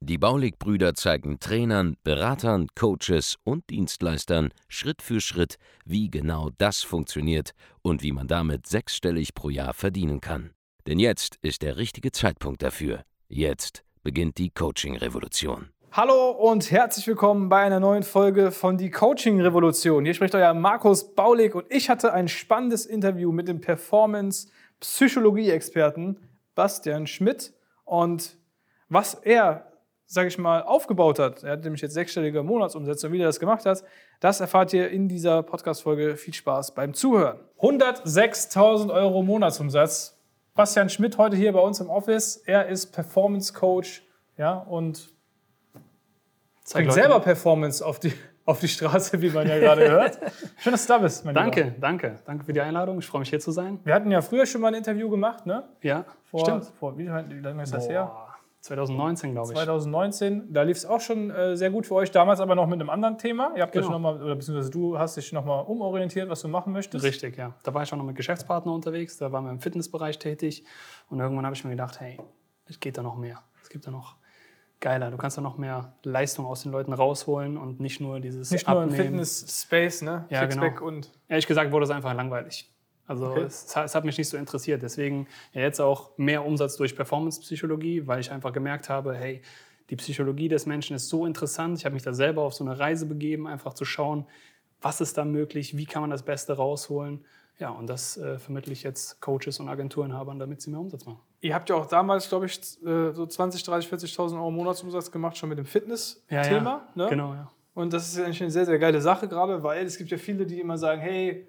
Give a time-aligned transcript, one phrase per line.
[0.00, 7.52] Die Baulig-Brüder zeigen Trainern, Beratern, Coaches und Dienstleistern Schritt für Schritt, wie genau das funktioniert
[7.82, 10.50] und wie man damit sechsstellig pro Jahr verdienen kann.
[10.86, 13.02] Denn jetzt ist der richtige Zeitpunkt dafür.
[13.28, 15.68] Jetzt beginnt die Coaching-Revolution.
[15.92, 20.04] Hallo und herzlich willkommen bei einer neuen Folge von die Coaching Revolution.
[20.04, 24.48] Hier spricht euer Markus Baulig und ich hatte ein spannendes Interview mit dem Performance
[24.80, 26.18] Psychologie Experten
[26.54, 27.52] Bastian Schmidt
[27.84, 28.36] und
[28.88, 29.67] was er
[30.10, 33.38] sage ich mal, aufgebaut hat, er hat nämlich jetzt sechsstellige Monatsumsätze und wie er das
[33.38, 33.84] gemacht hat,
[34.20, 36.16] das erfahrt ihr in dieser Podcast-Folge.
[36.16, 37.38] Viel Spaß beim Zuhören.
[37.60, 40.18] 106.000 Euro Monatsumsatz.
[40.54, 42.38] Bastian Schmidt heute hier bei uns im Office.
[42.38, 44.02] Er ist Performance Coach
[44.38, 45.10] ja, und
[46.72, 48.14] bringt selber Performance auf die,
[48.46, 50.18] auf die Straße, wie man ja gerade hört.
[50.56, 51.76] Schön, dass du da bist, mein Danke, Lieber.
[51.80, 52.18] danke.
[52.24, 52.98] Danke für die Einladung.
[52.98, 53.78] Ich freue mich, hier zu sein.
[53.84, 55.64] Wir hatten ja früher schon mal ein Interview gemacht, ne?
[55.82, 56.64] Ja, vor, stimmt.
[56.78, 57.92] Vor, wie, wie lange ist das Boah.
[57.92, 58.27] her?
[58.60, 59.54] 2019, glaube ich.
[59.54, 62.80] 2019, da lief es auch schon äh, sehr gut für euch, damals aber noch mit
[62.80, 63.52] einem anderen Thema.
[63.56, 63.86] Ihr habt genau.
[63.86, 67.04] euch nochmal, oder beziehungsweise du hast dich nochmal umorientiert, was du machen möchtest.
[67.04, 67.54] Richtig, ja.
[67.62, 70.64] Da war ich auch noch mit Geschäftspartner unterwegs, da waren wir im Fitnessbereich tätig
[71.08, 72.18] und irgendwann habe ich mir gedacht, hey,
[72.66, 73.42] es geht da noch mehr.
[73.62, 74.16] Es gibt da noch
[74.80, 75.10] geiler.
[75.10, 78.68] Du kannst da noch mehr Leistung aus den Leuten rausholen und nicht nur dieses Nicht
[78.68, 80.26] nur im Fitness-Space, ne?
[80.30, 80.84] Ja, genau.
[80.84, 82.72] Und Ehrlich gesagt wurde es einfach langweilig.
[83.08, 83.40] Also okay.
[83.40, 84.82] es, es, hat mich nicht so interessiert.
[84.82, 89.42] Deswegen ja, jetzt auch mehr Umsatz durch Performance-Psychologie, weil ich einfach gemerkt habe, hey,
[89.90, 91.78] die Psychologie des Menschen ist so interessant.
[91.78, 94.26] Ich habe mich da selber auf so eine Reise begeben, einfach zu schauen,
[94.82, 97.24] was ist da möglich, wie kann man das Beste rausholen.
[97.58, 101.18] Ja, und das äh, vermittle ich jetzt Coaches und Agenturenhabern, damit sie mehr Umsatz machen.
[101.40, 105.36] Ihr habt ja auch damals, glaube ich, äh, so 20, 30, 40.000 Euro Monatsumsatz gemacht,
[105.36, 106.44] schon mit dem Fitness-Thema.
[106.44, 106.90] Ja, ja.
[106.94, 107.06] Ne?
[107.08, 107.50] Genau, ja.
[107.74, 110.46] Und das ist eigentlich eine sehr, sehr geile Sache gerade, weil es gibt ja viele,
[110.46, 111.48] die immer sagen, hey,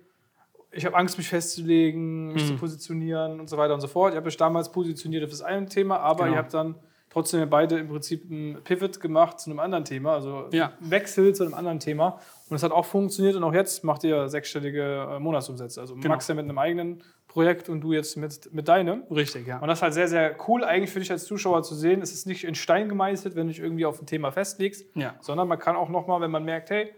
[0.71, 2.47] ich habe Angst, mich festzulegen, mich mhm.
[2.47, 4.11] zu positionieren und so weiter und so fort.
[4.13, 6.35] Ich habe mich damals positioniert auf das eine Thema, aber genau.
[6.35, 6.75] ihr habt dann
[7.09, 10.73] trotzdem beide im Prinzip ein Pivot gemacht zu einem anderen Thema, also ja.
[10.79, 12.19] Wechsel zu einem anderen Thema.
[12.49, 15.81] Und es hat auch funktioniert und auch jetzt macht ihr sechsstellige äh, Monatsumsätze.
[15.81, 16.09] Also genau.
[16.09, 19.03] Max ja mit einem eigenen Projekt und du jetzt mit, mit deinem.
[19.11, 19.59] Richtig, ja.
[19.59, 22.01] Und das ist halt sehr, sehr cool eigentlich für dich als Zuschauer zu sehen.
[22.01, 25.15] Es ist nicht in Stein gemeißelt, wenn du dich irgendwie auf ein Thema festlegst, ja.
[25.19, 26.91] sondern man kann auch nochmal, wenn man merkt, hey,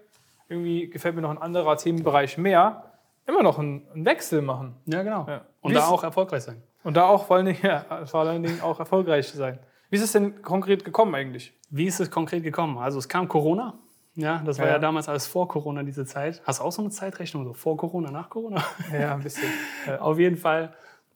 [0.48, 2.91] irgendwie gefällt mir noch ein anderer Themenbereich mehr,
[3.28, 4.76] immer noch einen, einen Wechsel machen.
[4.86, 5.26] Ja, genau.
[5.28, 5.46] Ja.
[5.62, 6.62] Und Wie da auch erfolgreich sein.
[6.84, 9.60] Und da auch vor allen, Dingen, ja, vor allen Dingen auch erfolgreich sein.
[9.90, 11.54] Wie ist es denn konkret gekommen eigentlich?
[11.70, 12.78] Wie ist es konkret gekommen?
[12.78, 13.78] Also es kam Corona.
[14.16, 16.42] Ja, das war ja, ja damals alles vor Corona, diese Zeit.
[16.46, 18.64] Hast du auch so eine Zeitrechnung, so vor Corona, nach Corona?
[18.92, 19.50] Ja, ein bisschen.
[20.00, 20.74] Auf jeden Fall.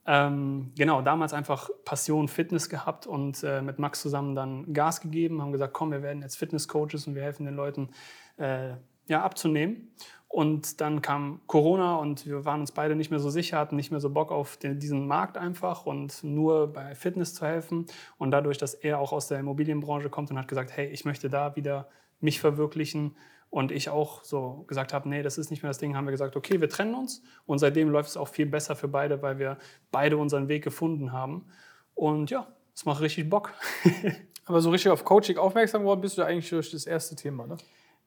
[0.07, 5.41] Ähm, genau, damals einfach Passion Fitness gehabt und äh, mit Max zusammen dann Gas gegeben,
[5.41, 7.89] haben gesagt, komm, wir werden jetzt Fitness-Coaches und wir helfen den Leuten
[8.37, 8.73] äh,
[9.07, 9.91] ja, abzunehmen.
[10.27, 13.91] Und dann kam Corona und wir waren uns beide nicht mehr so sicher, hatten nicht
[13.91, 17.85] mehr so Bock auf den, diesen Markt einfach und nur bei Fitness zu helfen.
[18.17, 21.29] Und dadurch, dass er auch aus der Immobilienbranche kommt und hat gesagt, hey, ich möchte
[21.29, 21.87] da wieder
[22.19, 23.15] mich verwirklichen
[23.49, 26.11] und ich auch so gesagt habe, nee, das ist nicht mehr das Ding, haben wir
[26.11, 27.23] gesagt, okay, wir trennen uns.
[27.45, 29.57] Und seitdem läuft es auch viel besser für beide, weil wir
[29.91, 31.45] beide unseren Weg gefunden haben.
[31.93, 33.53] Und ja, es macht richtig Bock.
[34.45, 37.55] Aber so richtig auf Coaching aufmerksam geworden bist du eigentlich durch das erste Thema, ne?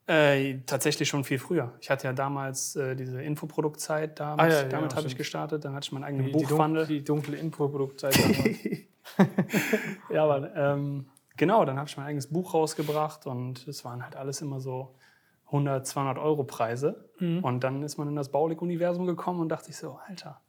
[0.08, 1.74] Äh, tatsächlich schon viel früher.
[1.82, 5.16] Ich hatte ja damals äh, diese Infoproduktzeit, damit, ah, ja, ja, damit ja, habe ich
[5.16, 5.66] gestartet.
[5.66, 6.86] Dann hatte ich meinen eigenen die, Buchwandel.
[6.86, 8.16] Die, dunkle, die dunkle Infoproduktzeit
[10.10, 14.16] ja, aber ähm, genau, dann habe ich mein eigenes Buch rausgebracht und es waren halt
[14.16, 14.94] alles immer so
[15.46, 17.10] 100, 200 Euro Preise.
[17.18, 17.44] Mhm.
[17.44, 20.40] Und dann ist man in das Baulig-Universum gekommen und dachte ich so, Alter,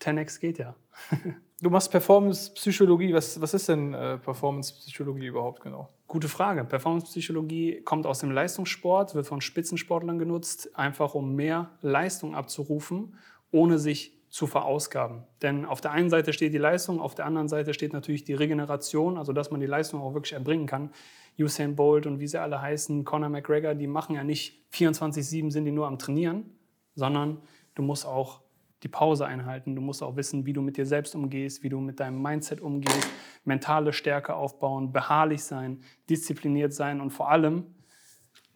[0.00, 0.74] 10x geht ja.
[1.60, 3.12] du machst Performance-Psychologie.
[3.12, 5.88] Was, was ist denn äh, Performance-Psychologie überhaupt genau?
[6.06, 6.64] Gute Frage.
[6.64, 13.16] Performance-Psychologie kommt aus dem Leistungssport, wird von Spitzensportlern genutzt, einfach um mehr Leistung abzurufen,
[13.50, 15.22] ohne sich zu verausgaben.
[15.42, 18.34] Denn auf der einen Seite steht die Leistung, auf der anderen Seite steht natürlich die
[18.34, 20.90] Regeneration, also dass man die Leistung auch wirklich erbringen kann.
[21.38, 25.64] Usain Bolt und wie sie alle heißen, Conor McGregor, die machen ja nicht 24-7 sind
[25.66, 26.50] die nur am Trainieren,
[26.96, 27.42] sondern
[27.76, 28.40] du musst auch
[28.84, 29.74] die Pause einhalten.
[29.74, 32.60] Du musst auch wissen, wie du mit dir selbst umgehst, wie du mit deinem Mindset
[32.60, 33.08] umgehst,
[33.44, 37.64] mentale Stärke aufbauen, beharrlich sein, diszipliniert sein und vor allem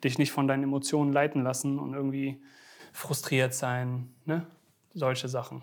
[0.04, 2.40] dich nicht von deinen Emotionen leiten lassen und irgendwie
[2.92, 4.46] frustriert sein, ne?
[4.94, 5.62] solche Sachen.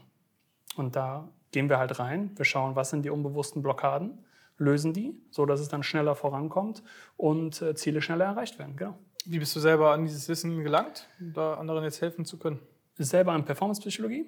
[0.76, 4.26] Und da gehen wir halt rein, wir schauen, was sind die unbewussten Blockaden,
[4.58, 6.84] lösen die, so dass es dann schneller vorankommt
[7.18, 8.76] und äh, Ziele schneller erreicht werden.
[8.76, 8.98] Genau.
[9.26, 12.60] Wie bist du selber an dieses Wissen gelangt, um da anderen jetzt helfen zu können?
[12.98, 14.26] selber in Performance-Psychologie.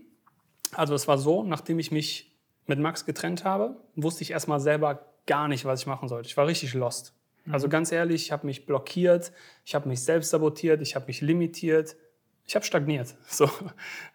[0.74, 2.32] Also es war so, nachdem ich mich
[2.66, 6.28] mit Max getrennt habe, wusste ich erstmal selber gar nicht, was ich machen sollte.
[6.28, 7.14] Ich war richtig lost.
[7.50, 9.32] Also ganz ehrlich, ich habe mich blockiert,
[9.66, 11.96] ich habe mich selbst sabotiert, ich habe mich limitiert,
[12.46, 13.16] ich habe stagniert.
[13.28, 13.50] So,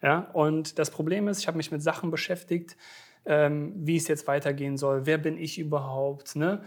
[0.02, 0.30] ja?
[0.32, 2.76] Und das Problem ist, ich habe mich mit Sachen beschäftigt,
[3.24, 6.62] ähm, wie es jetzt weitergehen soll, wer bin ich überhaupt, ne?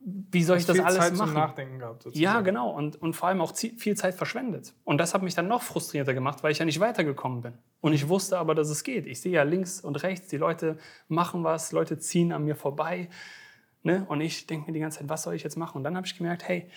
[0.00, 1.26] Wie soll ich das viel alles Zeit machen?
[1.28, 2.02] zum Nachdenken gehabt.
[2.04, 2.22] Sozusagen.
[2.22, 2.70] Ja, genau.
[2.70, 4.74] Und, und vor allem auch viel Zeit verschwendet.
[4.84, 7.54] Und das hat mich dann noch frustrierter gemacht, weil ich ja nicht weitergekommen bin.
[7.80, 9.06] Und ich wusste aber, dass es geht.
[9.06, 10.78] Ich sehe ja links und rechts, die Leute
[11.08, 13.08] machen was, Leute ziehen an mir vorbei.
[13.82, 14.06] Ne?
[14.08, 15.78] Und ich denke mir die ganze Zeit, was soll ich jetzt machen?
[15.78, 16.70] Und dann habe ich gemerkt, hey,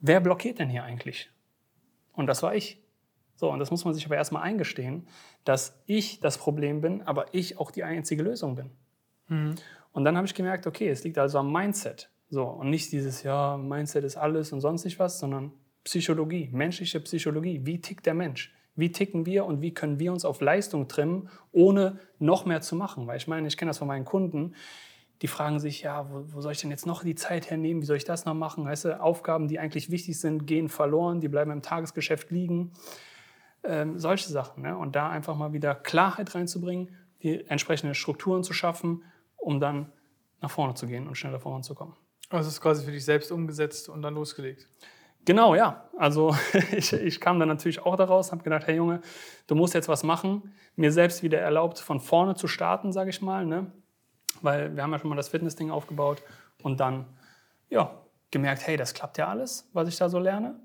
[0.00, 1.30] wer blockiert denn hier eigentlich?
[2.12, 2.82] Und das war ich.
[3.36, 5.06] So, und das muss man sich aber erstmal eingestehen,
[5.44, 8.70] dass ich das Problem bin, aber ich auch die einzige Lösung bin.
[9.92, 12.10] Und dann habe ich gemerkt, okay, es liegt also am Mindset.
[12.30, 15.52] So, und nicht dieses, ja, Mindset ist alles und sonst nicht was, sondern
[15.84, 17.60] Psychologie, menschliche Psychologie.
[17.64, 18.54] Wie tickt der Mensch?
[18.76, 22.76] Wie ticken wir und wie können wir uns auf Leistung trimmen, ohne noch mehr zu
[22.76, 23.06] machen?
[23.06, 24.54] Weil ich meine, ich kenne das von meinen Kunden,
[25.22, 27.82] die fragen sich, ja, wo, wo soll ich denn jetzt noch die Zeit hernehmen?
[27.82, 28.64] Wie soll ich das noch machen?
[28.64, 32.72] Weißt du, Aufgaben, die eigentlich wichtig sind, gehen verloren, die bleiben im Tagesgeschäft liegen.
[33.64, 34.62] Ähm, solche Sachen.
[34.62, 34.76] Ne?
[34.76, 39.02] Und da einfach mal wieder Klarheit reinzubringen, die entsprechenden Strukturen zu schaffen,
[39.36, 39.90] um dann
[40.40, 41.96] nach vorne zu gehen und schneller voranzukommen.
[42.30, 44.66] Also es ist quasi für dich selbst umgesetzt und dann losgelegt.
[45.24, 45.88] Genau, ja.
[45.96, 46.34] Also
[46.72, 49.00] ich, ich kam dann natürlich auch daraus, habe gedacht, hey Junge,
[49.46, 50.54] du musst jetzt was machen.
[50.76, 53.44] Mir selbst wieder erlaubt, von vorne zu starten, sage ich mal.
[53.44, 53.70] Ne?
[54.42, 56.22] Weil wir haben ja schon mal das Fitness-Ding aufgebaut
[56.62, 57.06] und dann
[57.70, 57.94] ja,
[58.30, 60.58] gemerkt, hey, das klappt ja alles, was ich da so lerne.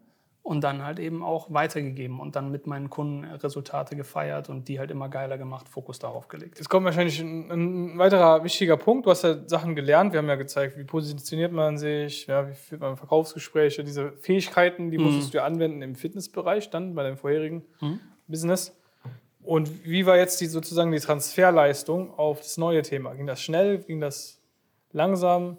[0.44, 4.78] Und dann halt eben auch weitergegeben und dann mit meinen Kunden Resultate gefeiert und die
[4.78, 6.57] halt immer geiler gemacht, Fokus darauf gelegt.
[6.57, 9.06] Jetzt kommt wahrscheinlich ein, ein weiterer wichtiger Punkt.
[9.06, 10.12] Du hast ja Sachen gelernt.
[10.12, 13.86] Wir haben ja gezeigt, wie positioniert man sich, ja, wie führt man Verkaufsgespräche.
[13.86, 17.63] Diese Fähigkeiten, die musstest du ja anwenden im Fitnessbereich dann bei deinem vorherigen
[18.28, 18.78] Business.
[19.44, 23.13] Und wie war jetzt die, sozusagen die Transferleistung auf das neue Thema?
[23.13, 23.80] Ging das schnell?
[23.80, 24.42] Ging das
[24.92, 25.57] langsam?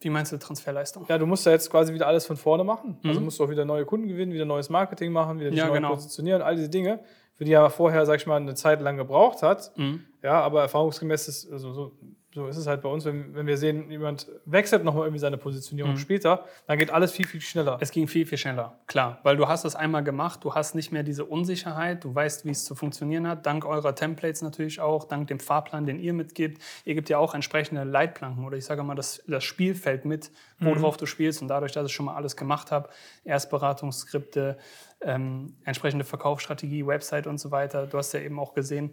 [0.00, 1.06] Wie meinst du Transferleistung?
[1.08, 2.98] Ja, du musst ja jetzt quasi wieder alles von vorne machen.
[3.02, 5.68] Also musst du auch wieder neue Kunden gewinnen, wieder neues Marketing machen, wieder dich Ja,
[5.68, 5.94] neu genau.
[5.94, 7.00] positionieren, all diese Dinge,
[7.34, 9.72] für die er vorher, sag ich mal, eine Zeit lang gebraucht hat.
[9.76, 10.04] Mhm.
[10.22, 11.92] Ja, aber erfahrungsgemäß ist, also so,
[12.36, 15.38] so ist es halt bei uns, wenn, wenn wir sehen, jemand wechselt nochmal irgendwie seine
[15.38, 15.96] Positionierung Mhm.
[15.96, 17.78] später, dann geht alles viel, viel schneller.
[17.80, 19.20] Es ging viel, viel schneller, klar.
[19.22, 22.50] Weil du hast das einmal gemacht, du hast nicht mehr diese Unsicherheit, du weißt, wie
[22.50, 26.60] es zu funktionieren hat, dank eurer Templates natürlich auch, dank dem Fahrplan, den ihr mitgebt.
[26.84, 30.30] Ihr gebt ja auch entsprechende Leitplanken oder ich sage mal das, das Spielfeld mit,
[30.60, 31.40] worauf du spielst.
[31.40, 32.90] Und dadurch, dass ich schon mal alles gemacht habe,
[33.24, 34.58] Erstberatungsskripte,
[35.00, 38.92] ähm, entsprechende Verkaufsstrategie, Website und so weiter, du hast ja eben auch gesehen,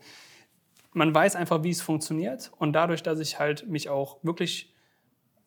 [0.94, 2.52] man weiß einfach, wie es funktioniert.
[2.58, 4.74] Und dadurch, dass ich halt mich auch wirklich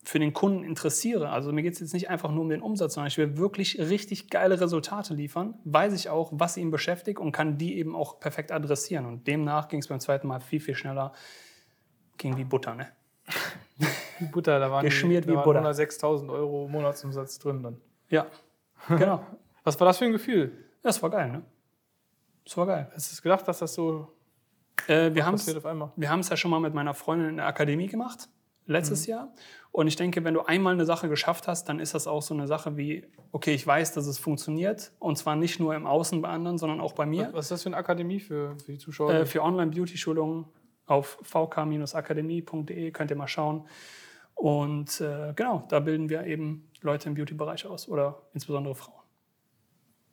[0.02, 2.94] für den Kunden interessiere, also mir geht es jetzt nicht einfach nur um den Umsatz,
[2.94, 7.32] sondern ich will wirklich richtig geile Resultate liefern, weiß ich auch, was ihn beschäftigt und
[7.32, 9.06] kann die eben auch perfekt adressieren.
[9.06, 11.12] Und demnach ging es beim zweiten Mal viel, viel schneller.
[12.18, 12.88] Ging wie Butter, ne?
[14.18, 15.70] Wie Butter, da waren, Geschmiert die, da wie waren Butter.
[15.70, 17.80] 106.000 Euro Monatsumsatz drin dann.
[18.08, 18.26] Ja,
[18.88, 19.22] genau.
[19.62, 20.52] Was war das für ein Gefühl?
[20.82, 21.42] Das war geil, ne?
[22.44, 22.90] Das war geil.
[22.94, 24.15] Hast du gedacht, dass das so
[24.88, 25.34] Äh, wir haben
[26.20, 28.28] es ja schon mal mit meiner Freundin in der Akademie gemacht,
[28.66, 29.10] letztes Mhm.
[29.10, 29.34] Jahr.
[29.72, 32.32] Und ich denke, wenn du einmal eine Sache geschafft hast, dann ist das auch so
[32.32, 34.92] eine Sache wie, okay, ich weiß, dass es funktioniert.
[34.98, 37.28] Und zwar nicht nur im Außen bei anderen, sondern auch bei mir.
[37.32, 39.12] Was ist das für eine Akademie für, für die Zuschauer?
[39.12, 40.46] Äh, für Online-Beauty-Schulungen
[40.86, 43.66] auf vk-akademie.de könnt ihr mal schauen.
[44.34, 49.00] Und äh, genau, da bilden wir eben Leute im Beauty-Bereich aus oder insbesondere Frauen.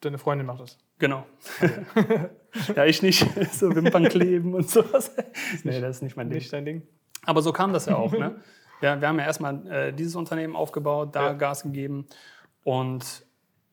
[0.02, 0.78] Deine Freundin macht das.
[1.00, 1.26] Genau.
[2.76, 3.26] ja, ich nicht.
[3.54, 5.12] so Wimpern kleben und sowas.
[5.64, 6.40] nee, das ist nicht mein Ding.
[6.40, 6.88] Nicht dein Ding?
[7.26, 8.12] Aber so kam das ja auch.
[8.12, 8.36] Ne?
[8.82, 11.34] Ja, wir haben ja erstmal äh, dieses Unternehmen aufgebaut, da Ja.
[11.34, 12.06] Gas gegeben.
[12.66, 13.26] Und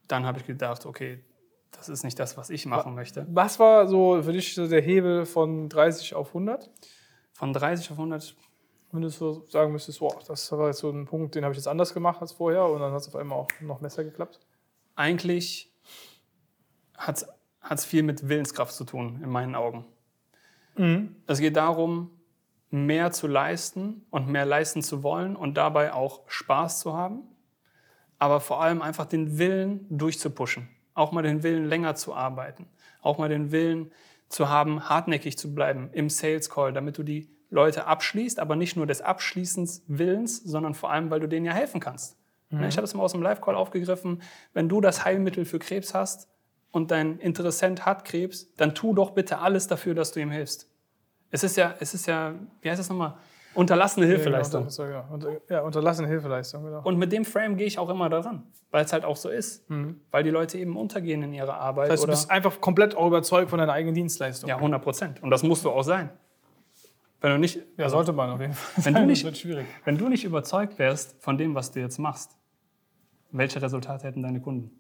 [0.06, 1.24] dann habe ich gedacht, okay,
[1.72, 3.26] das ist nicht das, was ich machen möchte.
[3.28, 6.70] Was war so für dich so der Hebel von 30 auf 100?
[7.32, 8.36] Von 30 auf 100,
[8.92, 11.58] Wenn du so sagen müsstest, boah, das war jetzt so ein Punkt, den habe ich
[11.58, 14.38] jetzt anders gemacht als vorher und dann hat es auf einmal auch noch besser geklappt.
[14.94, 15.72] eigentlich
[16.96, 17.26] hat es
[17.84, 19.84] viel mit Willenskraft zu tun, in meinen Augen.
[21.26, 22.10] Es geht darum,
[22.70, 27.22] mehr zu leisten und mehr leisten zu wollen und dabei auch Spaß zu haben,
[28.18, 30.68] aber vor allem einfach den Willen durchzupushen.
[30.94, 32.66] Auch mal den Willen länger zu arbeiten.
[33.02, 33.90] Auch mal den Willen
[34.28, 38.76] zu haben, hartnäckig zu bleiben im Sales Call, damit du die Leute abschließt, aber nicht
[38.76, 42.16] nur des Abschließens Willens, sondern vor allem, weil du denen ja helfen kannst.
[42.50, 44.22] Ne, Ich habe es mal aus dem Live-Call aufgegriffen.
[44.52, 46.28] Wenn du das Heilmittel für Krebs hast
[46.72, 50.68] und dein Interessent hat Krebs, dann tu doch bitte alles dafür, dass du ihm hilfst.
[51.30, 53.14] Es ist ja, es ist ja, wie heißt das nochmal?
[53.54, 54.68] Unterlassene Ja, Hilfeleistung.
[54.90, 56.82] ja, unter, ja, unterlassene Hilfeleistung, genau.
[56.84, 59.64] Und mit dem Frame gehe ich auch immer daran, weil es halt auch so ist.
[60.12, 61.88] Weil die Leute eben untergehen in ihrer Arbeit.
[61.88, 61.90] Mhm.
[61.90, 64.48] das heißt, du bist einfach komplett auch überzeugt von deiner eigenen Dienstleistung.
[64.48, 65.22] ja, 100 Prozent.
[65.22, 66.10] Und das musst du auch sein.
[67.20, 68.84] Wenn du nicht, Ja, sollte man auf jeden Fall.
[68.84, 69.66] Wenn du nicht- das wird schwierig.
[69.84, 72.36] wenn du nicht überzeugt wärst von dem, was du jetzt machst,
[73.32, 74.70] welche Resultate hätten deine Kunden?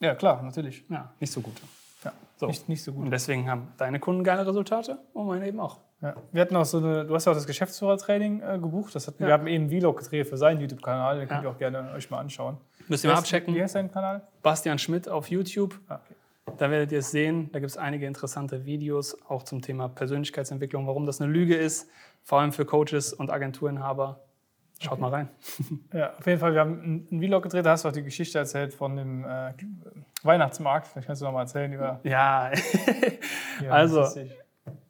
[0.00, 0.84] Ja, klar, natürlich.
[0.88, 1.60] Ja, nicht so gute.
[2.04, 2.46] Ja, So.
[2.46, 3.04] Nicht, nicht so gut.
[3.04, 5.78] Und deswegen haben deine Kunden geile Resultate und meine eben auch.
[6.00, 6.14] Ja.
[6.30, 8.94] Wir hatten auch so eine, du hast ja auch das Geschäftsführertraining äh, gebucht.
[8.94, 9.28] Das hatten, Ja.
[9.28, 11.18] Wir haben eben Vlog gedreht für seinen YouTube-Kanal.
[11.18, 12.56] Den könnt ihr auch gerne euch mal anschauen.
[12.86, 13.54] Müsst ihr mal abchecken.
[13.54, 14.22] Wie heißt dein Kanal?
[14.42, 15.78] Bastian Schmidt auf YouTube.
[15.88, 16.14] Ah, okay.
[16.56, 17.50] Da werdet ihr es sehen.
[17.52, 21.90] Da gibt es einige interessante Videos, auch zum Thema Persönlichkeitsentwicklung, warum das eine Lüge ist,
[22.22, 24.20] vor allem für Coaches und Agenturinhaber.
[24.78, 25.28] Schaut mal rein.
[25.92, 28.38] Ja, auf jeden Fall, wir haben einen- Vlog gedreht, da hast du auch die Geschichte
[28.38, 29.52] erzählt von dem äh,
[30.22, 30.86] Weihnachtsmarkt.
[30.86, 32.00] Vielleicht kannst du noch mal erzählen über.
[32.04, 32.50] Ja,
[33.64, 34.06] Ja, Also,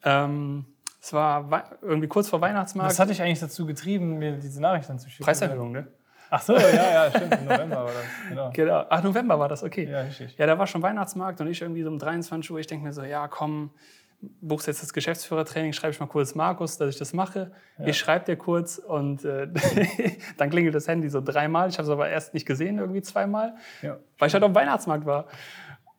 [0.04, 0.66] ähm,
[1.00, 2.90] es war irgendwie kurz vor Weihnachtsmarkt.
[2.90, 5.24] Was hat dich eigentlich dazu getrieben, mir diese Nachricht dann zu schicken?
[5.24, 5.86] Preiserhöhung, ne?
[6.30, 7.32] Ach so, ja, ja, stimmt.
[7.40, 8.04] Im November war das.
[8.28, 8.50] Genau.
[8.54, 8.84] Genau.
[8.90, 9.88] Ach, November war das, okay.
[9.90, 10.36] Ja, richtig.
[10.36, 12.58] Ja, da war schon Weihnachtsmarkt und ich irgendwie so um 23 Uhr.
[12.58, 13.70] Ich denke mir so, ja, komm,
[14.20, 17.52] buchst jetzt das Geschäftsführertraining, schreibe ich mal kurz Markus, dass ich das mache.
[17.84, 19.48] Ich schreibe dir kurz und äh,
[20.38, 21.68] dann klingelt das Handy so dreimal.
[21.68, 23.98] Ich habe es aber erst nicht gesehen, irgendwie zweimal, Ja.
[24.18, 25.26] weil ich halt auf dem Weihnachtsmarkt war.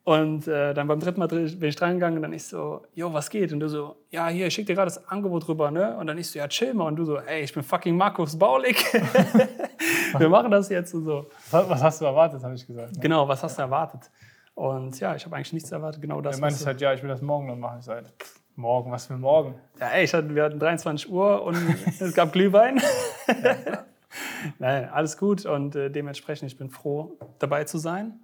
[0.02, 3.28] Und äh, dann beim dritten Mal bin ich drangegangen und dann ich so, jo, was
[3.30, 3.52] geht?
[3.52, 5.96] Und du so, ja, hier, ich schicke dir gerade das Angebot rüber, ne?
[5.98, 6.86] Und dann ich so, ja, chill mal.
[6.86, 8.82] Und du so, ey, ich bin fucking Markus Baulig.
[10.18, 11.26] Wir machen das jetzt und so.
[11.50, 12.94] Was was hast du erwartet, habe ich gesagt.
[12.94, 13.00] Ne?
[13.00, 14.10] Genau, was hast du erwartet?
[14.54, 16.38] Und ja, ich habe eigentlich nichts erwartet, genau das.
[16.38, 17.78] Meinte du- halt, ja, ich will das morgen noch machen.
[17.80, 18.06] Ich sage,
[18.56, 19.54] morgen, was für morgen?
[19.78, 21.56] Ja, ey, ich hatte, wir hatten 23 Uhr und
[22.00, 22.80] es gab Glühwein.
[24.58, 28.20] Nein, alles gut und äh, dementsprechend, ich bin froh, dabei zu sein.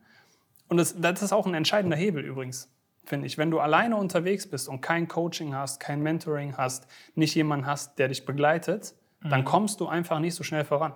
[0.68, 2.70] Und das, das ist auch ein entscheidender Hebel übrigens,
[3.04, 3.38] finde ich.
[3.38, 7.98] Wenn du alleine unterwegs bist und kein Coaching hast, kein Mentoring hast, nicht jemanden hast,
[7.98, 10.92] der dich begleitet, dann kommst du einfach nicht so schnell voran.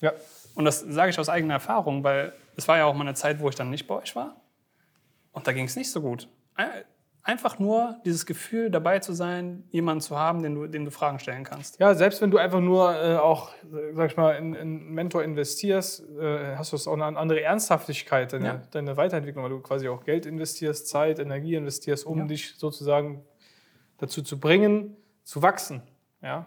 [0.00, 0.12] Ja.
[0.54, 3.40] Und das sage ich aus eigener Erfahrung, weil es war ja auch mal eine Zeit,
[3.40, 4.36] wo ich dann nicht bei euch war.
[5.32, 6.28] Und da ging es nicht so gut.
[6.54, 6.84] Ein-
[7.24, 11.20] Einfach nur dieses Gefühl, dabei zu sein, jemanden zu haben, den du, dem du Fragen
[11.20, 11.78] stellen kannst.
[11.78, 13.52] Ja, selbst wenn du einfach nur äh, auch,
[13.92, 17.40] sag ich mal, in, in einen Mentor investierst, äh, hast du es auch eine andere
[17.40, 18.62] Ernsthaftigkeit, deine, Ja.
[18.72, 22.24] deine Weiterentwicklung, weil du quasi auch Geld investierst, Zeit, Energie investierst, um Ja.
[22.24, 23.24] dich sozusagen
[23.98, 25.82] dazu zu bringen, zu wachsen.
[26.22, 26.46] Ja?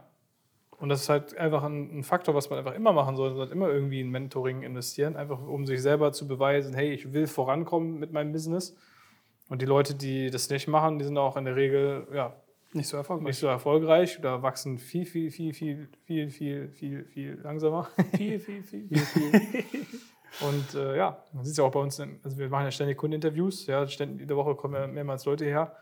[0.77, 3.35] Und das ist halt einfach ein, ein Faktor, was man einfach immer machen sollte.
[3.35, 7.13] Man sollte immer irgendwie in Mentoring investieren, einfach um sich selber zu beweisen, hey, ich
[7.13, 8.75] will vorankommen mit meinem Business.
[9.47, 12.35] Und die Leute, die das nicht machen, die sind auch in der Regel ja,
[12.73, 13.27] Nicht so erfolgreich.
[13.27, 17.87] nicht so erfolgreich oder wachsen viel, viel, viel, viel, viel, viel, viel, viel langsamer.
[18.15, 18.89] Viel, viel, viel.
[20.41, 22.97] Und äh, ja, man sieht es ja auch bei uns, also wir machen ja ständig
[22.97, 25.73] Kundeninterviews, ja, ständig, jede Woche kommen ja mehrmals Leute her.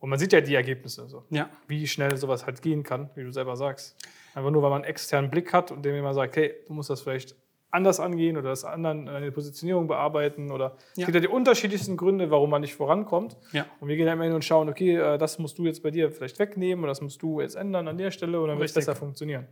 [0.00, 3.24] Und man sieht ja die Ergebnisse, so, Ja, wie schnell sowas halt gehen kann, wie
[3.24, 3.96] du selber sagst.
[4.34, 6.90] Einfach nur, weil man einen externen Blick hat und dem immer sagt, hey, du musst
[6.90, 7.34] das vielleicht
[7.70, 11.04] anders angehen oder das anderen eine Positionierung bearbeiten oder es Ja.
[11.06, 13.36] gibt ja die unterschiedlichsten Gründe, warum man nicht vorankommt.
[13.52, 13.66] ja.
[13.80, 15.90] Und wir gehen dann immer hin und schauen, okay, äh, das musst du jetzt bei
[15.90, 18.68] dir vielleicht wegnehmen oder das musst du jetzt ändern an der Stelle und dann wird
[18.68, 19.46] es besser funktionieren.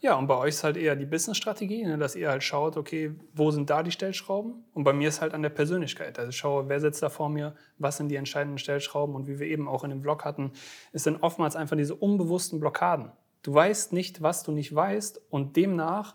[0.00, 3.12] Ja, und bei euch ist halt eher die Business-Strategie, ne, dass ihr halt schaut, okay,
[3.34, 4.64] wo sind da die Stellschrauben?
[4.74, 6.18] Und bei mir ist halt an der Persönlichkeit.
[6.18, 9.38] Also ich schaue, wer sitzt da vor mir, was sind die entscheidenden Stellschrauben und wie
[9.38, 10.52] wir eben auch in dem Vlog hatten,
[10.92, 13.12] es sind oftmals einfach diese unbewussten Blockaden.
[13.42, 16.14] Du weißt nicht, was du nicht weißt und demnach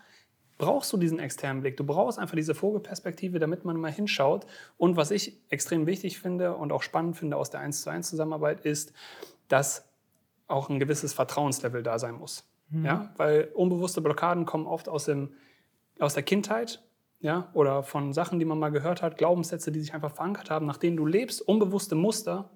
[0.58, 1.78] brauchst du diesen externen Blick.
[1.78, 4.46] Du brauchst einfach diese Vogelperspektive, damit man mal hinschaut.
[4.78, 8.10] Und was ich extrem wichtig finde und auch spannend finde aus der 1 zu 1
[8.10, 8.94] Zusammenarbeit ist,
[9.48, 9.88] dass
[10.48, 12.50] auch ein gewisses Vertrauenslevel da sein muss.
[12.72, 13.14] Ja?
[13.18, 15.34] Weil unbewusste Blockaden kommen oft aus, dem,
[16.00, 16.84] aus der Kindheit
[17.20, 17.50] ja?
[17.54, 20.78] oder von Sachen, die man mal gehört hat, Glaubenssätze, die sich einfach verankert haben, nach
[20.78, 22.50] denen du lebst, unbewusste Muster,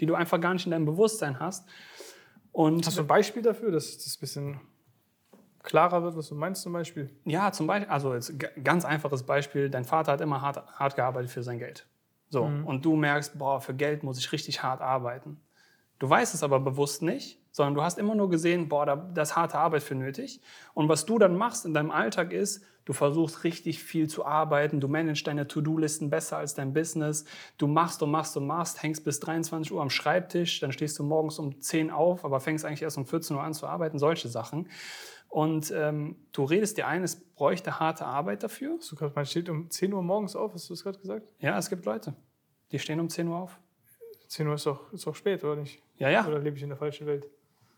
[0.00, 1.68] die du einfach gar nicht in deinem Bewusstsein hast.
[2.52, 4.60] Und Hast du ein Beispiel dafür, dass das ein bisschen
[5.64, 7.10] klarer wird, was du meinst zum Beispiel?
[7.24, 11.30] Ja, zum Beispiel, also jetzt ganz einfaches Beispiel, dein Vater hat immer hart, hart gearbeitet
[11.30, 11.86] für sein Geld.
[12.28, 15.40] So, und du merkst, boah, für Geld muss ich richtig hart arbeiten.
[15.98, 19.22] Du weißt es aber bewusst nicht, sondern du hast immer nur gesehen, boah, da, da
[19.22, 20.40] ist harte Arbeit für nötig.
[20.74, 24.80] Und was du dann machst in deinem Alltag ist, du versuchst richtig viel zu arbeiten,
[24.80, 27.24] du managst deine To-Do-Listen besser als dein Business,
[27.56, 31.04] du machst und machst und machst, hängst bis 23 Uhr am Schreibtisch, dann stehst du
[31.04, 34.28] morgens um 10 auf, aber fängst eigentlich erst um 14 Uhr an zu arbeiten, solche
[34.28, 34.68] Sachen.
[35.34, 38.76] Und ähm, du redest dir ein, es bräuchte harte Arbeit dafür.
[38.78, 41.32] Hast du gerade, man steht um 10 Uhr morgens auf, hast du das gerade gesagt?
[41.40, 42.14] Ja, es gibt Leute,
[42.70, 43.58] die stehen um 10 Uhr auf.
[44.28, 45.82] 10 Uhr ist doch, ist doch spät, oder nicht?
[45.96, 47.28] Ja, ja, Oder lebe ich in der falschen Welt?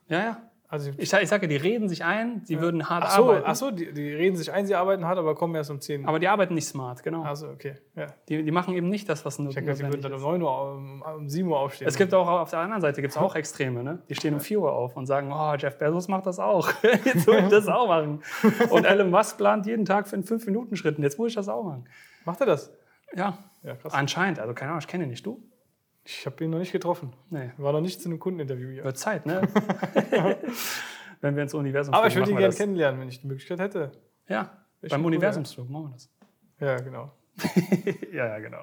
[0.07, 0.51] ja, ja.
[0.69, 3.45] Also, Ich, ich sage, die reden sich ein, sie würden hart ach so, arbeiten.
[3.47, 6.07] ach so die, die reden sich ein, sie arbeiten hart, aber kommen erst um 10.
[6.07, 7.23] Aber die arbeiten nicht smart, genau.
[7.23, 7.77] also, okay.
[7.95, 8.09] Ja.
[8.29, 10.43] Die, die machen eben nicht das, was nur Ich denke, sie würden dann um 9
[10.43, 11.87] Uhr, um, um 7 Uhr aufstehen.
[11.87, 14.03] Es gibt auch auf der anderen Seite gibt's auch Extreme, ne?
[14.09, 16.69] Die stehen um 4 Uhr auf und sagen, oh, Jeff Bezos macht das auch.
[17.05, 18.23] Jetzt muss ich das auch machen.
[18.71, 21.03] Und Elon Musk plant jeden Tag für 5 Minuten Schritten.
[21.03, 21.87] Jetzt muss ich das auch machen.
[22.25, 22.73] Macht er das?
[23.15, 23.95] Ja, Ja, krass.
[23.95, 24.41] anscheinend.
[24.41, 25.25] Also keine Ahnung, ich kenne ihn nicht.
[25.25, 25.41] Du?
[26.09, 27.13] Ich habe ihn noch nicht getroffen.
[27.31, 27.51] Nee.
[27.59, 28.85] War noch nicht zu einem Kundeninterview hier.
[28.85, 29.43] Wird Zeit, ne?
[31.21, 33.91] Wenn wir ins Universum Aber ich würde ihn gerne kennenlernen, wenn ich die Möglichkeit hätte.
[34.29, 36.11] Ja, schon beim Universumsflug machen wir das.
[36.61, 37.11] Ja, genau.
[38.13, 38.63] ja, ja, genau.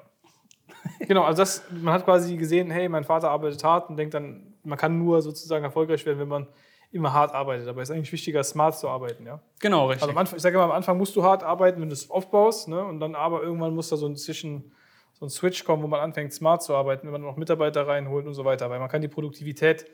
[1.00, 4.54] Genau, also das, man hat quasi gesehen, hey, mein Vater arbeitet hart und denkt dann,
[4.62, 6.48] man kann nur sozusagen erfolgreich werden, wenn man
[6.92, 7.68] immer hart arbeitet.
[7.68, 9.40] Aber es ist eigentlich wichtiger, smart zu arbeiten, ja.
[9.60, 10.04] Genau, richtig.
[10.04, 12.08] Also am Anfang, ich sage immer, am Anfang musst du hart arbeiten, wenn du es
[12.08, 12.82] aufbaust, ne?
[12.84, 14.72] Und dann aber irgendwann muss da so ein Zwischen,
[15.14, 18.26] so ein Switch kommen, wo man anfängt, smart zu arbeiten, wenn man noch Mitarbeiter reinholt
[18.26, 18.68] und so weiter.
[18.70, 19.86] Weil man kann die Produktivität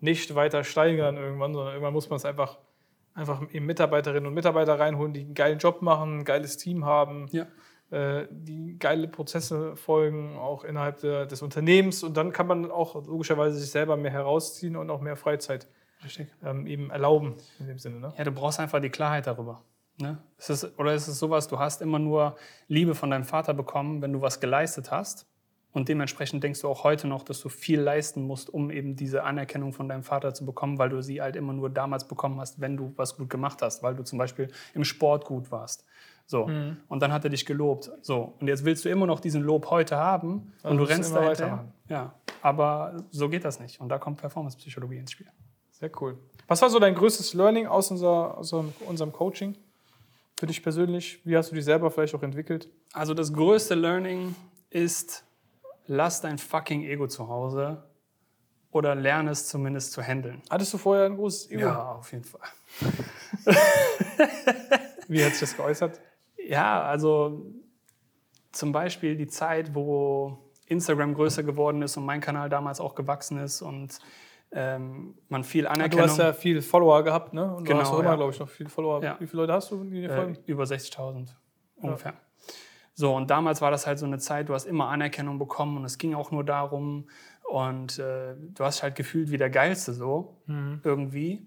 [0.00, 2.58] nicht weiter steigern irgendwann, sondern irgendwann muss man es einfach,
[3.14, 7.26] einfach eben Mitarbeiterinnen und Mitarbeiter reinholen, die einen geilen Job machen, ein geiles Team haben,
[7.32, 7.46] ja.
[7.90, 12.04] äh, die geile Prozesse folgen, auch innerhalb der, des Unternehmens.
[12.04, 15.68] Und dann kann man auch logischerweise sich selber mehr herausziehen und auch mehr Freizeit
[16.44, 17.98] ähm, eben erlauben, in dem Sinne.
[17.98, 18.14] Ne?
[18.16, 19.64] Ja, du brauchst einfach die Klarheit darüber.
[19.98, 20.18] Ne?
[20.38, 22.36] Ist es, oder ist es sowas, du hast immer nur
[22.68, 25.26] Liebe von deinem Vater bekommen, wenn du was geleistet hast?
[25.72, 29.22] Und dementsprechend denkst du auch heute noch, dass du viel leisten musst, um eben diese
[29.24, 32.60] Anerkennung von deinem Vater zu bekommen, weil du sie halt immer nur damals bekommen hast,
[32.60, 35.84] wenn du was gut gemacht hast, weil du zum Beispiel im Sport gut warst.
[36.26, 36.44] So.
[36.88, 37.90] Und dann hat er dich gelobt.
[38.02, 38.34] So.
[38.40, 41.24] Und jetzt willst du immer noch diesen Lob heute haben Also und du rennst da
[41.24, 41.72] weitermachen.
[41.88, 42.14] Ja.
[42.42, 43.80] Aber so geht das nicht.
[43.80, 45.28] Und da kommt Performance-Psychologie ins Spiel.
[45.70, 46.18] Sehr cool.
[46.46, 49.56] Was war so dein größtes Learning aus, unser, aus unserem Coaching?
[50.38, 51.20] Für dich persönlich?
[51.24, 52.68] Wie hast du dich selber vielleicht auch entwickelt?
[52.92, 54.36] Also das größte Learning
[54.70, 55.24] ist,
[55.88, 57.82] lass dein fucking Ego zu Hause
[58.70, 60.40] oder lerne es zumindest zu handeln.
[60.48, 61.62] Hattest du vorher ein großes Ego?
[61.62, 62.48] Ja, auf jeden Fall.
[65.08, 66.00] Wie hat sich das geäußert?
[66.36, 67.44] Ja, also
[68.52, 73.38] zum Beispiel die Zeit, wo Instagram größer geworden ist und mein Kanal damals auch gewachsen
[73.38, 73.98] ist und
[74.52, 76.06] ähm, man viel Du Anerkennung...
[76.08, 77.54] hast ja viel Follower gehabt, ne?
[77.54, 78.16] Und Genau, du hast auch immer, ja.
[78.16, 79.02] glaube ich, noch viele Follower.
[79.02, 79.16] Ja.
[79.20, 80.38] Wie viele Leute hast du, die dir Äh, folgen?
[80.46, 81.28] über 60.000
[81.76, 82.14] ungefähr.
[82.94, 85.84] So, und damals war das halt so eine Zeit, du hast immer Anerkennung bekommen und
[85.84, 87.08] es ging auch nur darum
[87.44, 90.80] und äh, du hast halt gefühlt wie der Geilste so, Mhm.
[90.82, 91.46] irgendwie.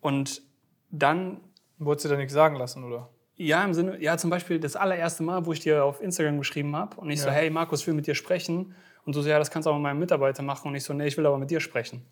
[0.00, 0.42] Und
[0.90, 1.40] dann,
[1.78, 3.08] Wolltest du dir nichts sagen lassen, oder?
[3.36, 6.76] ja, im Sinne, ja, zum Beispiel das allererste Mal, wo ich dir auf Instagram geschrieben
[6.76, 7.32] habe und ich so, Ja.
[7.34, 8.74] hey Markus, ich will mit dir sprechen.
[9.04, 10.68] Und du so, ja, das kannst du auch mit meinem Mitarbeiter machen.
[10.68, 12.04] Und ich so, nee, ich will aber mit dir sprechen.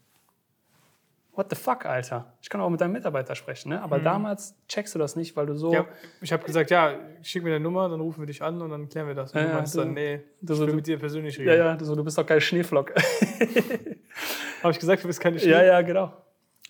[1.34, 2.32] What the fuck, Alter?
[2.42, 3.80] Ich kann auch mit deinem Mitarbeiter sprechen, ne?
[3.80, 5.68] Aber damals checkst du das nicht, weil du so.
[5.68, 5.74] Mhm.
[5.74, 5.86] Ja,
[6.20, 8.88] ich habe gesagt, ja, schick mir deine Nummer, dann rufen wir dich an und dann
[8.88, 9.32] klären wir das.
[9.32, 11.38] Und Ja, du ja, meinst du- dann, nee, du- ich will du- mit dir persönlich
[11.38, 11.48] reden.
[11.50, 12.92] ja, ja, du, so, du bist doch kein Schneeflock.
[14.62, 15.50] Habe ich gesagt, du bist keine Schnee?
[15.50, 16.12] ja, ja, genau.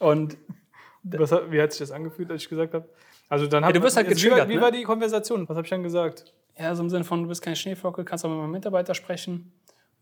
[0.00, 0.36] Und
[1.04, 2.86] Was, wie hat sich das angefühlt, als ich gesagt habe?
[3.30, 4.60] Also dann hat du wirst halt jetzt, wie, war, getriggert, wie ne?
[4.60, 5.48] war die Konversation?
[5.48, 6.34] Was habe ich dann gesagt?
[6.58, 9.50] ja, so im Sinne von, du bist kein Schneeflocke, kannst auch mit meinem Mitarbeiter sprechen.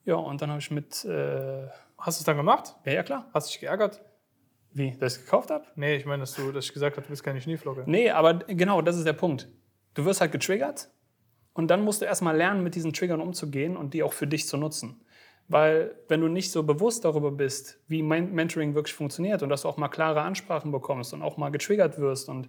[0.07, 1.05] Ja, und dann habe ich mit.
[1.05, 2.75] Äh, Hast du es dann gemacht?
[2.85, 3.29] ja, ja, klar.
[3.35, 4.01] Hast du dich geärgert?
[4.73, 4.90] Wie?
[4.99, 5.64] Dass ich es gekauft habe?
[5.77, 7.85] Nee, ich meine, dass, du, dass ich gesagt habe, du bist keine Schneeflocke.
[7.87, 9.49] Nee, aber genau, das ist der Punkt.
[9.95, 10.90] Du wirst halt getriggert
[11.55, 14.47] und dann musst du erstmal lernen, mit diesen Triggern umzugehen und die auch für dich
[14.47, 15.01] zu nutzen.
[15.49, 19.62] Weil wenn du nicht so bewusst darüber bist, wie Men- Mentoring wirklich funktioniert und dass
[19.62, 22.49] du auch mal klare Ansprachen bekommst und auch mal getriggert wirst und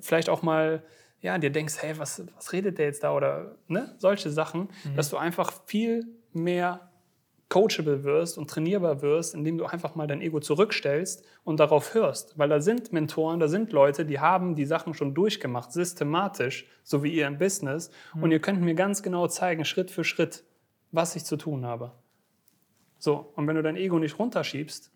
[0.00, 0.82] vielleicht auch mal
[1.20, 5.10] ja, dir denkst, hey, was, was redet der jetzt da oder ne, solche Sachen, dass
[5.10, 6.87] du einfach viel mehr
[7.48, 12.38] coachable wirst und trainierbar wirst, indem du einfach mal dein Ego zurückstellst und darauf hörst.
[12.38, 17.02] Weil da sind Mentoren, da sind Leute, die haben die Sachen schon durchgemacht, systematisch, so
[17.02, 17.90] wie ihr im Business.
[18.20, 20.44] Und ihr könnt mir ganz genau zeigen, Schritt für Schritt,
[20.92, 21.92] was ich zu tun habe.
[22.98, 24.90] So, und wenn du dein Ego nicht runterschiebst,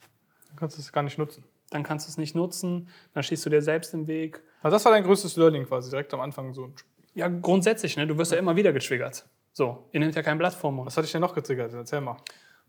[0.48, 1.44] Dann kannst du es gar nicht nutzen.
[1.70, 4.42] dann kannst du es nicht nutzen, dann stehst du dir selbst im Weg.
[4.60, 6.70] Also das war dein größtes Learning quasi, direkt am Anfang so.
[7.14, 8.06] Ja, grundsätzlich, ne?
[8.06, 9.24] du wirst ja immer wieder getriggert.
[9.54, 10.86] So, ihr nehmt ja kein Blatt vor Mund.
[10.86, 11.72] Was hat dich denn noch getriggert?
[11.74, 12.16] Erzähl mal.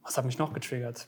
[0.03, 1.07] Was hat mich noch getriggert?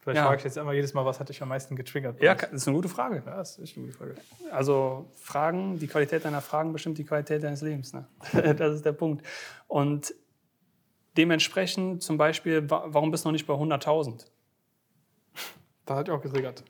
[0.00, 0.24] Vielleicht Ja.
[0.24, 2.20] frage ich jetzt immer jedes Mal, was hat dich am meisten getriggert?
[2.20, 3.22] Ja, das ist eine gute Frage.
[3.24, 4.14] ja das ist eine gute Frage.
[4.50, 7.92] Also Fragen, die Qualität deiner Fragen bestimmt die Qualität deines Lebens.
[7.92, 8.06] Ne?
[8.56, 9.24] Das ist der Punkt.
[9.68, 10.12] Und
[11.16, 14.26] dementsprechend zum Beispiel, wa- warum bist du noch nicht bei 100.000?
[15.86, 16.64] Das hat dich auch getriggert.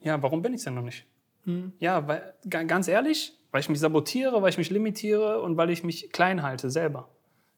[0.00, 1.06] Ja, warum bin ich denn noch nicht?
[1.78, 5.70] Ja, weil, ga- ganz ehrlich, weil ich mich sabotiere, weil ich mich limitiere und weil
[5.70, 7.08] ich mich klein halte selber.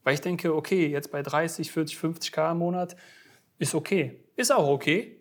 [0.04, 2.96] Weil ich denke, okay, jetzt bei 30, 40, 50 K im Monat
[3.58, 4.24] ist okay.
[4.36, 5.20] Ist auch okay.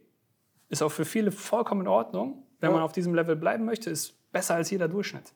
[0.70, 2.44] Ist auch für viele vollkommen in Ordnung.
[2.60, 2.76] Wenn Ja.
[2.76, 5.34] man auf diesem Level bleiben möchte, ist besser als jeder Durchschnitt.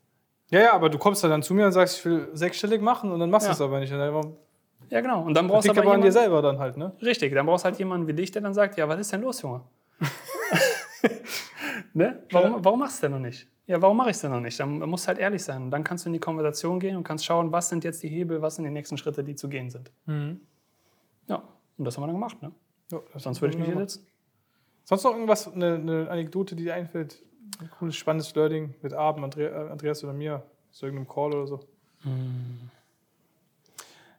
[0.50, 3.20] Ja, ja, aber du kommst dann zu mir und sagst, ich will sechsstellig machen und
[3.20, 3.54] dann machst du Ja.
[3.54, 3.92] es aber nicht.
[3.92, 5.24] Ja, genau.
[5.24, 6.94] Und dann brauchst du aber aber an dir jemanden, selber dann halt, ne?
[7.02, 9.22] Richtig, dann brauchst du halt jemanden wie dich, der dann sagt, ja, was ist denn
[9.22, 9.62] los, Junge?
[11.94, 12.24] Ne?
[12.32, 13.48] Warum, warum machst du es denn noch nicht?
[13.66, 14.60] Ja, warum mache ich es denn noch nicht?
[14.60, 15.64] Dann musst du halt ehrlich sein.
[15.64, 18.10] Und dann kannst du in die Konversation gehen und kannst schauen, was sind jetzt die
[18.10, 19.92] Hebel, was sind die nächsten Schritte, die zu gehen sind.
[21.28, 21.44] Ja,
[21.78, 22.42] und das haben wir dann gemacht.
[22.42, 22.52] Ne?
[22.92, 24.06] Ja, Sonst würde ich nicht hier sitzen.
[24.84, 27.24] Sonst noch irgendwas, eine, eine Anekdote, die dir einfällt?
[27.60, 31.60] Ein cooles, spannendes Learning mit Abend, äh, Andreas oder mir, zu irgendeinem Call oder so.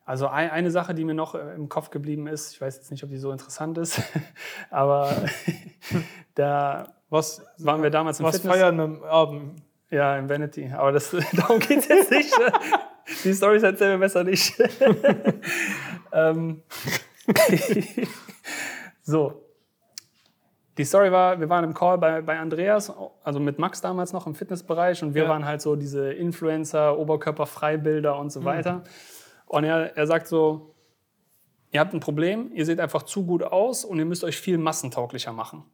[0.07, 2.91] Also ein, eine Sache, die mir noch äh, im Kopf geblieben ist, ich weiß jetzt
[2.91, 4.03] nicht, ob die so interessant ist,
[4.71, 5.11] aber
[6.35, 8.55] da Was, waren wir damals im was Fitness.
[8.55, 9.63] feiern am Abend?
[9.91, 10.71] Ja, im Vanity.
[10.77, 12.35] Aber das, darum geht es jetzt nicht.
[13.25, 14.55] Die Storys erzählen wir besser nicht.
[16.13, 16.63] ähm,
[19.03, 19.41] so.
[20.77, 24.27] Die Story war, wir waren im Call bei, bei Andreas, also mit Max damals noch
[24.27, 25.29] im Fitnessbereich und wir Ja.
[25.29, 28.83] waren halt so diese Influencer, Oberkörperfreibilder und so weiter.
[29.47, 30.75] Und er, er sagt so,
[31.71, 34.59] ihr habt ein Problem, ihr seht einfach zu gut aus und ihr müsst euch viel
[34.59, 35.65] massentauglicher machen.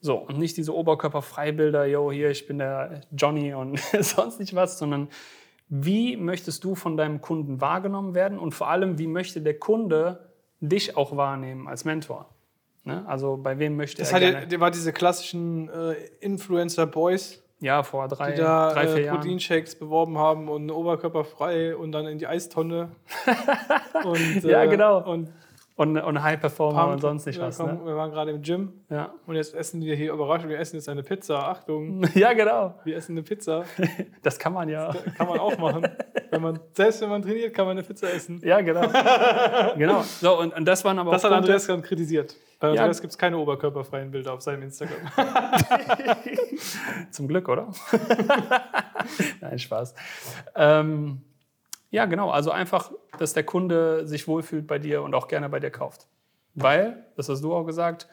[0.00, 4.78] So, und nicht diese Oberkörperfreibilder, yo, hier, ich bin der Johnny und sonst nicht was,
[4.78, 5.08] sondern
[5.68, 10.30] wie möchtest du von deinem Kunden wahrgenommen werden und vor allem, wie möchte der Kunde
[10.60, 12.30] dich auch wahrnehmen als Mentor?
[12.84, 13.04] Ne?
[13.08, 18.32] Also bei wem möchte Das er der war diese klassischen äh, Influencer-Boys, Ja, vor drei,
[18.32, 19.20] die da drei vier äh, Jahren.
[19.20, 22.90] Proteinshakes beworben haben und Oberkörper frei und dann in die Eistonne.
[24.04, 25.02] und, Ja, äh, genau.
[25.10, 25.32] Und
[25.78, 26.92] Und, und High Performer Pump.
[26.94, 27.58] und sonst nicht Ja, was.
[27.58, 27.80] komm, Ne?
[27.84, 29.12] Wir waren gerade im Gym Ja.
[29.26, 31.48] und jetzt essen die hier Überraschung, wir essen jetzt eine Pizza.
[31.50, 32.74] Achtung, ja, genau.
[32.84, 33.64] wir essen eine Pizza.
[34.22, 34.92] Das kann man ja.
[35.18, 35.86] Kann man auch machen.
[36.30, 38.40] wenn man, selbst wenn man trainiert, kann man eine Pizza essen.
[38.42, 38.88] Ja, genau.
[39.76, 40.00] genau.
[40.02, 42.34] So, und, und das waren aber Das hat Punkte- Andreas gerade kritisiert.
[42.58, 42.80] Bei Ja.
[42.80, 44.96] Andreas gibt es keine oberkörperfreien Bilder auf seinem Instagram.
[47.10, 47.68] Zum Glück, oder?
[49.42, 49.94] Nein, Spaß.
[50.54, 51.20] Ähm,
[51.90, 52.30] ja, genau.
[52.30, 56.06] Also einfach, dass der Kunde sich wohlfühlt bei dir und auch gerne bei dir kauft.
[56.54, 58.08] Weil, das hast du auch gesagt,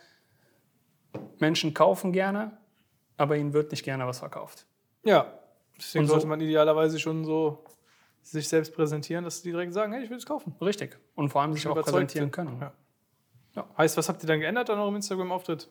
[1.40, 2.58] Menschen kaufen gerne,
[3.18, 4.66] aber ihnen wird nicht gerne was verkauft.
[5.04, 5.34] Ja,
[5.78, 7.64] deswegen so- sollte man idealerweise schon so
[8.22, 10.56] sich selbst präsentieren, dass die direkt sagen, hey, ich will es kaufen.
[10.62, 10.98] Richtig.
[11.16, 12.32] Und vor allem sich auch präsentieren sind.
[12.32, 12.58] können.
[12.62, 12.72] Ja.
[13.56, 13.68] Ja.
[13.78, 15.70] Heißt, was habt ihr dann geändert an eurem Instagram-Auftritt?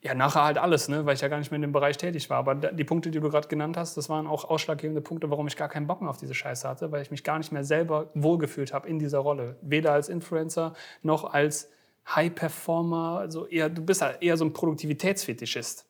[0.00, 1.06] Ja, nachher halt alles, ne?
[1.06, 2.38] weil ich ja gar nicht mehr in dem Bereich tätig war.
[2.38, 5.56] Aber die Punkte, die du gerade genannt hast, das waren auch ausschlaggebende Punkte, warum ich
[5.56, 8.10] gar keinen Bock mehr auf diese Scheiße hatte, weil ich mich gar nicht mehr selber
[8.14, 9.56] wohlgefühlt habe in dieser Rolle.
[9.60, 11.70] Weder als Influencer noch als
[12.14, 13.18] High-Performer.
[13.18, 15.84] Also eher, du bist halt eher so ein Produktivitätsfetischist.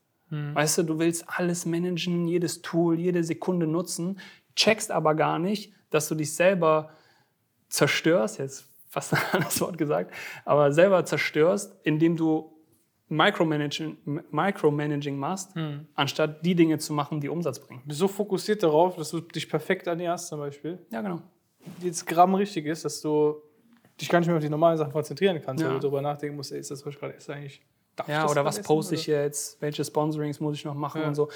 [0.54, 4.20] Weißt du, du willst alles managen, jedes Tool, jede Sekunde nutzen,
[4.56, 6.90] checkst aber gar nicht, dass du dich selber
[7.68, 10.12] zerstörst, jetzt fast ein anderes Wort gesagt,
[10.44, 12.57] aber selber zerstörst, indem du
[13.10, 13.96] Micromanaging,
[14.30, 15.52] Micromanaging machst,
[15.94, 17.80] anstatt die Dinge zu machen, die Umsatz bringen.
[17.84, 20.78] Du bist so fokussiert darauf, dass du dich perfekt ernährst zum Beispiel.
[20.90, 21.20] Ja, genau.
[21.80, 23.36] Jetzt Gramm richtig ist, dass du
[24.00, 25.68] dich gar nicht mehr auf die normalen Sachen konzentrieren kannst, Ja.
[25.68, 27.62] weil du darüber nachdenken musst, ey, ist das, was ich gerade esse, eigentlich
[27.96, 31.08] darf Ja, oder was poste ich jetzt, welche Sponsorings muss ich noch machen Ja.
[31.08, 31.28] und so.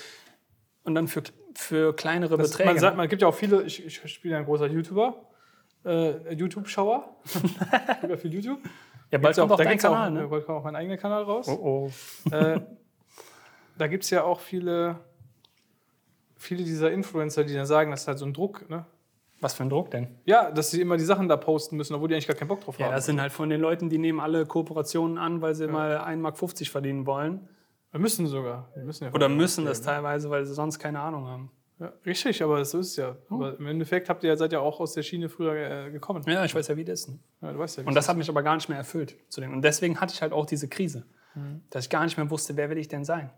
[0.85, 1.23] Und dann für,
[1.55, 2.69] für kleinere Das, Beträge.
[2.71, 5.29] man, sagt, man gibt ja auch viele, ich, ich spiele ein großer YouTuber,
[5.85, 7.17] äh, YouTube-Schauer.
[8.03, 8.59] ich ja viel YouTube.
[9.12, 10.27] Ja, bald Gibt's kommt auch da dein Kanal, auch, ne?
[10.27, 11.46] Bald kommt auch mein eigener Kanal raus.
[11.48, 11.90] Oh,
[12.31, 12.35] oh.
[12.35, 12.61] äh,
[13.77, 14.96] da gibt es ja auch viele,
[16.37, 18.68] viele dieser Influencer, die dann sagen, das ist halt so ein Druck.
[18.70, 18.87] Ne?
[19.40, 20.09] Was für ein Druck denn?
[20.25, 22.64] Ja, dass sie immer die Sachen da posten müssen, obwohl die eigentlich gar keinen Bock
[22.64, 22.94] drauf Ja, haben.
[22.94, 26.16] das sind halt von den Leuten, die nehmen alle Kooperationen an, weil sie mal 1,50
[26.16, 27.48] Mark verdienen wollen.
[27.90, 28.70] Wir müssen sogar.
[28.75, 31.51] Wir müssen ja Oder müssen das teilweise, weil sie sonst keine Ahnung haben.
[31.83, 33.16] Ja, richtig, aber so ist es ja.
[33.29, 35.55] Aber im Endeffekt habt ihr ja, seid ja auch aus der Schiene früher
[35.87, 36.23] äh, gekommen.
[36.29, 37.18] Ja, ich weiß ja, wie das ist.
[37.40, 39.16] Ja, du weißt ja, Und das hat mich aber gar nicht mehr erfüllt.
[39.29, 39.53] Zu dem.
[39.53, 41.05] Und deswegen hatte ich halt auch diese Krise,
[41.71, 43.31] dass ich gar nicht mehr wusste, wer will ich denn sein.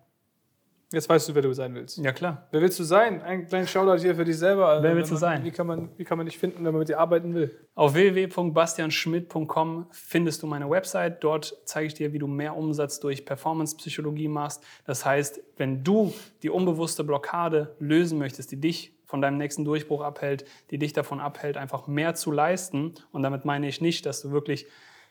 [0.92, 1.98] Jetzt weißt du, wer du sein willst.
[1.98, 2.46] Ja, klar.
[2.50, 3.22] Wer willst du sein?
[3.22, 4.68] Ein kleiner Shoutout hier für dich selber.
[4.68, 5.44] Also, Wer willst wenn du man, sein?
[5.44, 7.58] Wie kann, man, wie kann man dich finden, wenn man mit dir arbeiten will?
[7.74, 11.24] Auf www.bastianschmidt.com findest du meine Website.
[11.24, 14.62] Dort zeige ich dir, wie du mehr Umsatz durch Performance-Psychologie machst.
[14.84, 20.02] Das heißt, wenn du die unbewusste Blockade lösen möchtest, die dich von deinem nächsten Durchbruch
[20.02, 22.94] abhält, die dich davon abhält, einfach mehr zu leisten.
[23.12, 24.66] Und damit meine ich nicht, dass du wirklich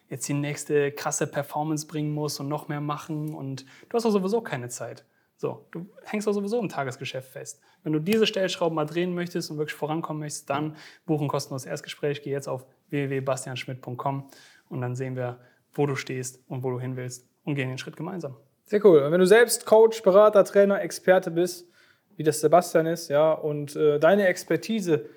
[0.09, 3.33] jetzt die nächste krasse Performance bringen musst und noch mehr machen.
[3.33, 5.05] Und du hast doch sowieso keine Zeit.
[5.43, 7.59] So, du hängst doch sowieso im Tagesgeschäft fest.
[7.83, 11.67] Wenn du diese Stellschrauben mal drehen möchtest und wirklich vorankommen möchtest, dann buch ein kostenloses
[11.67, 12.21] Erstgespräch.
[12.21, 14.29] Geh jetzt auf www.bastianschmidt.com
[14.69, 15.41] und dann sehen wir,
[15.73, 18.37] wo du stehst und wo du hin willst und gehen den Schritt gemeinsam.
[18.63, 18.99] Sehr cool.
[18.99, 21.67] Und wenn du selbst Coach, Berater, Trainer, Experte bist,
[22.15, 25.09] wie das Sebastian ist, ja, und äh, deine Expertise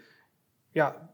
[0.74, 1.08] ja,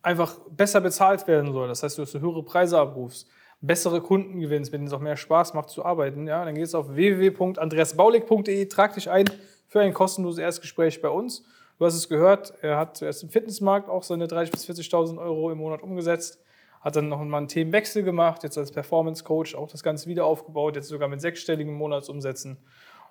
[0.00, 3.28] einfach besser bezahlt werden soll, das heißt, dass du höhere Preise abrufst,
[3.60, 6.74] bessere Kunden gewinnst, mit denen es auch mehr Spaß macht zu arbeiten, ja, dann gehst
[6.74, 9.28] du auf www.andreasbaulig.de, trag dich ein
[9.66, 11.44] für ein kostenloses Erstgespräch bei uns.
[11.78, 15.50] Du hast es gehört, er hat zuerst im Fitnessmarkt auch seine 30.000 bis 40.000 Euro
[15.50, 16.40] im Monat umgesetzt,
[16.80, 20.24] hat dann noch mal einen Themenwechsel gemacht, jetzt als Performance Coach auch das Ganze wieder
[20.24, 22.58] aufgebaut, jetzt sogar mit sechsstelligen Monatsumsätzen.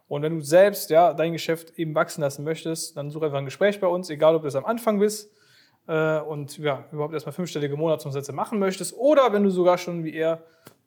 [0.07, 3.45] Und wenn du selbst ja, dein Geschäft eben wachsen lassen möchtest, dann such einfach ein
[3.45, 5.29] Gespräch bei uns, egal ob du es am Anfang bist
[5.87, 10.13] äh, und ja, überhaupt erstmal fünfstellige Monatsumsätze machen möchtest oder wenn du sogar schon wie
[10.13, 10.43] er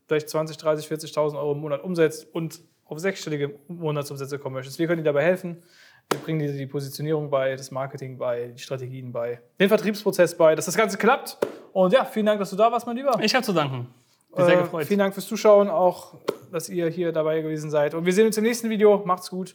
[0.07, 4.79] vielleicht 20, 30, 40.000 Euro im Monat umsetzt und auf sechsstellige Monatsumsätze kommen möchtest.
[4.81, 5.63] Wir können dir dabei helfen.
[6.11, 10.57] Wir bringen dir die Positionierung bei, das Marketing bei, die Strategien bei, den Vertriebsprozess bei,
[10.57, 11.39] dass das Ganze klappt.
[11.73, 13.17] Und ja, vielen Dank, dass du da warst, mein Lieber.
[13.23, 13.87] Ich habe zu danken.
[14.35, 14.87] Bin sehr Äh, gefreut.
[14.87, 16.15] vielen Dank fürs Zuschauen, auch,
[16.51, 17.95] dass ihr hier dabei gewesen seid.
[17.95, 19.03] Und wir sehen uns im nächsten Video.
[19.05, 19.55] Macht's gut.